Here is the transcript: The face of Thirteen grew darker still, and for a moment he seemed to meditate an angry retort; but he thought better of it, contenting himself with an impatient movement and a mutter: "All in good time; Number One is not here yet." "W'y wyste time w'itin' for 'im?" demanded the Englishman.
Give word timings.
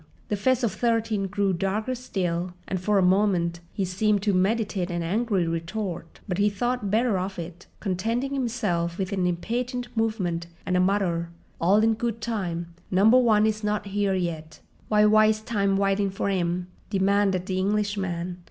The 0.29 0.35
face 0.35 0.63
of 0.63 0.71
Thirteen 0.71 1.27
grew 1.27 1.53
darker 1.53 1.93
still, 1.93 2.55
and 2.67 2.81
for 2.81 2.97
a 2.97 3.03
moment 3.03 3.59
he 3.71 3.85
seemed 3.85 4.23
to 4.23 4.33
meditate 4.33 4.89
an 4.89 5.03
angry 5.03 5.45
retort; 5.47 6.21
but 6.27 6.39
he 6.39 6.49
thought 6.49 6.89
better 6.89 7.19
of 7.19 7.37
it, 7.37 7.67
contenting 7.79 8.33
himself 8.33 8.97
with 8.97 9.11
an 9.13 9.27
impatient 9.27 9.95
movement 9.95 10.47
and 10.65 10.75
a 10.75 10.79
mutter: 10.79 11.29
"All 11.59 11.83
in 11.83 11.93
good 11.93 12.19
time; 12.19 12.73
Number 12.89 13.19
One 13.19 13.45
is 13.45 13.63
not 13.63 13.85
here 13.85 14.15
yet." 14.15 14.59
"W'y 14.89 15.07
wyste 15.07 15.45
time 15.45 15.77
w'itin' 15.77 16.09
for 16.11 16.31
'im?" 16.31 16.65
demanded 16.89 17.45
the 17.45 17.59
Englishman. 17.59 18.39